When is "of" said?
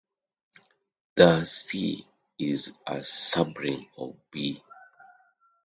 3.99-4.13